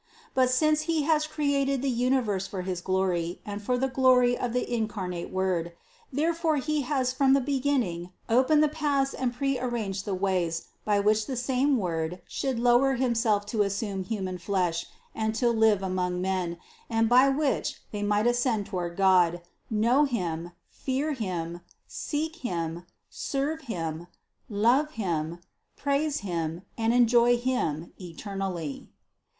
But 0.33 0.49
since 0.49 0.81
He 0.89 1.03
has 1.03 1.27
created 1.27 1.83
the 1.83 1.87
universe 1.91 2.47
for 2.47 2.63
his 2.63 2.81
glory 2.81 3.39
and 3.45 3.61
for 3.61 3.77
the 3.77 3.87
glory 3.87 4.35
of 4.35 4.51
the 4.51 4.67
incarnate 4.67 5.29
Word, 5.29 5.73
therefore 6.11 6.55
He 6.57 6.81
has 6.81 7.13
from 7.13 7.33
the 7.33 7.39
beginning 7.39 8.09
opened 8.27 8.63
the 8.63 8.67
paths 8.67 9.13
and 9.13 9.31
prearranged 9.31 10.05
the 10.05 10.15
ways 10.15 10.69
by 10.85 10.99
which 10.99 11.27
the 11.27 11.35
same 11.37 11.77
Word 11.77 12.19
should 12.27 12.57
lower 12.57 12.95
Himself 12.95 13.45
to 13.53 13.63
as 13.63 13.75
sume 13.75 14.03
human 14.03 14.39
flesh 14.39 14.87
and 15.13 15.35
to 15.35 15.49
live 15.51 15.83
among 15.83 16.19
men, 16.19 16.57
and 16.89 17.07
by 17.07 17.29
which 17.29 17.79
they 17.91 18.01
might 18.01 18.25
ascend 18.25 18.65
toward 18.65 18.97
God, 18.97 19.43
know 19.69 20.05
Him, 20.05 20.51
fear 20.71 21.13
Him, 21.13 21.61
seek 21.87 22.37
Him, 22.37 22.87
serve 23.11 23.61
Him, 23.65 24.07
love 24.49 24.93
Him, 24.93 25.37
praise 25.75 26.21
Him 26.21 26.63
and 26.75 26.91
enjoy 26.91 27.37
Him 27.37 27.93
eternally. 28.01 28.89